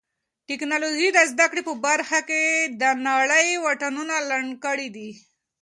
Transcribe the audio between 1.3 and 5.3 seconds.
زده کړې په برخه کې د نړۍ واټنونه لنډ کړي دي.